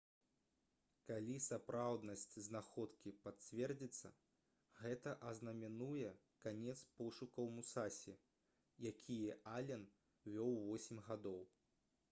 калі 1.07 1.33
сапраўднасць 1.47 2.37
знаходкі 2.45 3.11
пацвердзіцца 3.25 4.09
гэта 4.79 5.13
азнаменуе 5.31 6.07
канец 6.45 6.75
пошукаў 7.01 7.51
«мусасі» 7.59 8.15
якія 8.93 9.37
ален 9.59 9.85
вёў 10.33 10.57
восем 10.65 11.03
гадоў 11.11 11.39